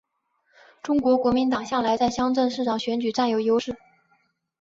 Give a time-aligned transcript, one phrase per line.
[0.81, 3.75] 中国国民党向来在乡镇市长选举占有优势。